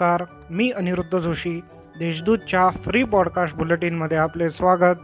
[0.00, 1.60] नमस्कार मी अनिरुद्ध जोशी
[1.98, 4.96] देशदूतच्या फ्री पॉडकास्ट बुलेटिनमध्ये आपले स्वागत.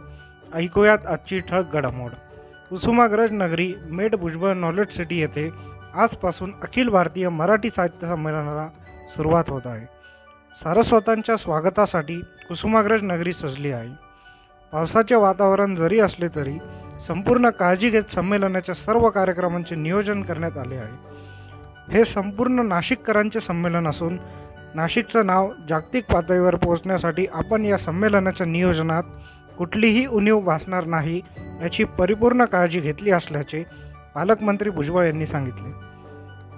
[0.53, 2.11] ऐकूयात आजची ठळक घडामोड.
[2.69, 5.49] कुसुमाग्रज नगरी मेड भुजबळ नॉलेज सिटी येथे
[5.93, 8.67] आजपासून अखिल भारतीय मराठी साहित्य संमेलनाला
[9.09, 9.85] सुरुवात होत आहे.
[10.63, 13.89] सारस्वतांच्या स्वागतासाठी कुसुमाग्रज नगरी सजली आहे.
[14.71, 16.57] पावसाचे वातावरण जरी असले तरी
[17.07, 21.13] संपूर्ण काळजी घेत संमेलनाच्या सर्व कार्यक्रमांचे नियोजन करण्यात आले आहे.
[21.91, 24.17] हे संपूर्ण नाशिककरांचे संमेलन असून
[24.75, 29.03] नाशिकचं नाव जागतिक पातळीवर पोहोचण्यासाठी आपण या संमेलनाच्या नियोजनात
[29.57, 31.21] कुठलीही उणीव भासणार नाही
[31.61, 33.63] याची परिपूर्ण काळजी घेतली असल्याचे
[34.15, 35.71] पालकमंत्री भुजबळ यांनी सांगितले.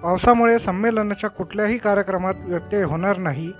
[0.00, 3.52] पावसामुळे संमेलनाच्या कुठल्याही कार्यक्रमात व्यत्यय होणार नाही.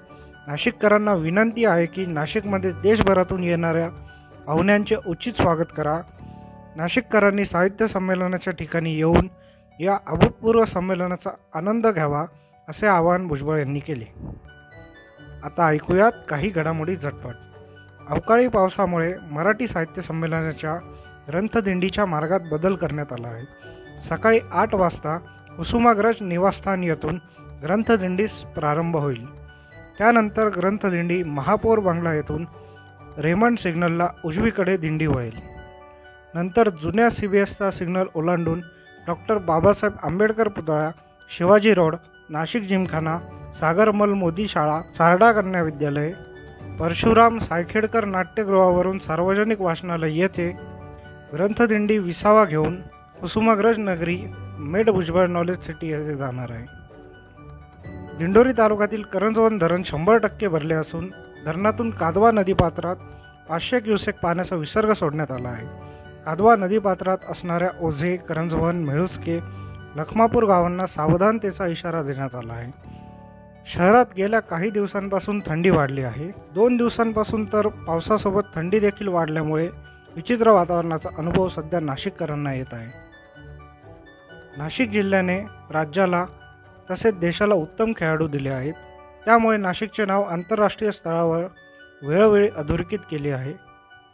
[0.47, 3.89] नाशिककरांना विनंती आहे की नाशिकमध्ये देशभरातून येणाऱ्या
[4.47, 6.01] पाहुण्यांचे उचित स्वागत करा.
[6.77, 9.29] नाशिककरांनी साहित्य संमेलनाच्या ठिकाणी येऊन
[9.81, 12.25] या अभूतपूर्व संमेलनाचा आनंद घ्यावा
[12.69, 14.05] असे आवाहन भुजबळ यांनी केले.
[15.45, 17.35] आता ऐकूयात काही घडामोडी झटपट.
[18.09, 20.75] अवकाळी पावसामुळे मराठी साहित्य संमेलनाच्या
[21.29, 23.45] ग्रंथदिंडीच्या मार्गात बदल करण्यात आला आहे.
[24.01, 25.19] सकाळी आठ वाजता
[25.57, 27.19] कुसुमाग्रज निवासस्थान येथून
[27.63, 29.27] ग्रंथदिंडीस प्रारंभ होईल.
[29.99, 32.47] त्यानंतर ग्रंथदिंडी महापौर बंगला येथून
[33.19, 35.41] रेमंड सिग्नलला उजवीकडे दिंडी वळेल.
[36.35, 38.61] नंतर जुन्या सी बी एसचा सिग्नल ओलांडून
[39.07, 40.91] डॉक्टर बाबासाहेब आंबेडकर पुतळा
[41.37, 41.97] शिवाजी रोड
[42.29, 43.19] नाशिक जिमखाना
[43.61, 46.13] सागरमल मोदी शाळा सारडा कन्या विद्यालय
[46.81, 50.51] परशुराम सायखेडकर नाट्यगृहावरून सार्वजनिक वाचनालय येथे
[51.33, 52.81] ग्रंथदिंडी विसावा घेऊन
[53.21, 54.19] कुसुमाग्रज नगरी
[54.59, 56.67] मेड भुजबळ नॉलेज सिटी येथे जाणार आहे.
[58.19, 61.09] दिंडोरी तालुक्यातील करंजवन धरण शंभर टक्के भरले असून
[61.45, 62.97] धरणातून कादवा नदीपात्रात
[63.49, 65.67] पाचशे क्युसेक पाण्याचा विसर्ग सोडण्यात आला आहे.
[66.27, 69.41] कादवा नदीपात्रात असणाऱ्या ओझे करंजवन मेळुस्के
[69.97, 72.96] लखमापूर गावांना सावधानतेचा इशारा देण्यात आला आहे.
[73.75, 76.31] शहरात गेल्या काही दिवसांपासून थंडी वाढली आहे.
[76.55, 79.69] दोन दिवसांपासून तर पावसासोबत थंडी देखील वाढल्यामुळे
[80.17, 82.87] विचित्र वातावरणाचा अनुभव सध्या नाशिककरांना येत आहे.
[84.59, 85.41] नाशिक जिल्ह्याने
[85.71, 86.27] राज्याला
[86.91, 88.75] तसेच देशाला उत्तम खेळाडू दिले आहेत.
[89.25, 91.45] त्यामुळे नाशिकचे नाव आंतरराष्ट्रीय स्तरावर
[92.03, 93.53] वेळोवेळी अधोरेखित केले आहे.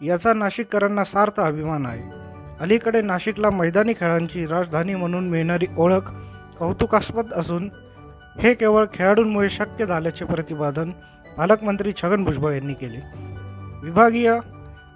[0.06, 2.02] याचा नाशिककरांना सार्थ अभिमान आहे.
[2.60, 6.10] अलीकडे नाशिकला मैदानी खेळांची राजधानी म्हणून मिळणारी ओळख
[6.58, 7.68] कौतुकास्पद असून
[8.40, 10.90] हे केवळ खेळाडूंमुळे शक्य झाल्याचे प्रतिपादन
[11.36, 12.98] पालकमंत्री छगन भुजबळ यांनी केले.
[13.82, 14.38] विभागीय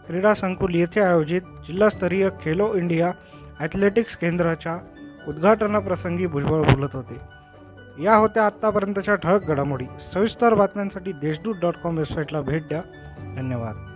[0.06, 3.12] क्रीडा संकुल येथे आयोजित जिल्हास्तरीय खेलो इंडिया
[3.60, 4.78] ॲथलेटिक्स केंद्राच्या
[5.28, 7.20] उद्घाटनाप्रसंगी भुजबळ बोलत होते.
[8.02, 9.84] या होत्या आत्तापर्यंतच्या ठळक घडामोडी.
[10.14, 12.82] सविस्तर बातम्यांसाठी देशदूत डॉट कॉम वेबसाईटला भेट द्या.
[13.36, 13.95] धन्यवाद.